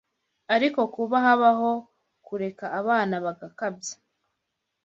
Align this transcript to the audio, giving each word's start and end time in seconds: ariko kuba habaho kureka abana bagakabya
ariko 0.55 0.79
kuba 0.93 1.15
habaho 1.25 1.71
kureka 2.27 2.65
abana 2.79 3.15
bagakabya 3.25 3.95